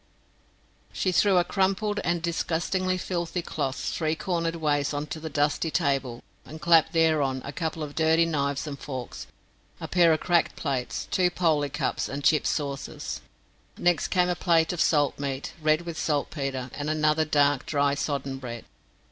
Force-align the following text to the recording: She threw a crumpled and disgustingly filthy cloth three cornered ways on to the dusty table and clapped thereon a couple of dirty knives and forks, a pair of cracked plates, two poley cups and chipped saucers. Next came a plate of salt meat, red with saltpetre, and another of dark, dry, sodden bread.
She 0.91 1.11
threw 1.11 1.37
a 1.37 1.43
crumpled 1.43 1.99
and 2.03 2.23
disgustingly 2.23 2.97
filthy 2.97 3.43
cloth 3.43 3.75
three 3.75 4.15
cornered 4.15 4.55
ways 4.55 4.95
on 4.95 5.05
to 5.13 5.19
the 5.19 5.29
dusty 5.29 5.69
table 5.69 6.23
and 6.43 6.59
clapped 6.59 6.91
thereon 6.91 7.39
a 7.45 7.53
couple 7.53 7.83
of 7.83 7.93
dirty 7.93 8.25
knives 8.25 8.65
and 8.65 8.79
forks, 8.79 9.27
a 9.79 9.87
pair 9.87 10.11
of 10.11 10.19
cracked 10.19 10.55
plates, 10.55 11.07
two 11.11 11.29
poley 11.29 11.69
cups 11.69 12.09
and 12.09 12.23
chipped 12.23 12.47
saucers. 12.47 13.21
Next 13.77 14.07
came 14.07 14.27
a 14.29 14.35
plate 14.35 14.73
of 14.73 14.81
salt 14.81 15.19
meat, 15.19 15.53
red 15.61 15.81
with 15.81 15.99
saltpetre, 15.99 16.71
and 16.73 16.89
another 16.89 17.21
of 17.21 17.29
dark, 17.29 17.67
dry, 17.67 17.93
sodden 17.93 18.39
bread. 18.39 18.65